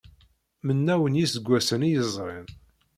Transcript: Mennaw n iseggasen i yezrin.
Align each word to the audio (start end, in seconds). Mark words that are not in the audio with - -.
Mennaw 0.65 1.03
n 1.07 1.19
iseggasen 1.23 1.85
i 1.87 1.89
yezrin. 1.93 2.47